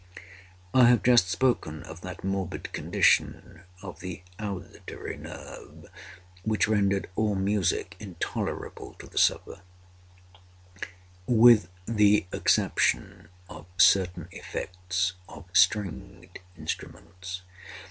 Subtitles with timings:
[0.73, 5.85] I have just spoken of that morbid condition of the auditory nerve
[6.41, 9.61] which rendered all music intolerable to the sufferer,
[11.27, 17.43] with the exception of certain effects of stringed instruments.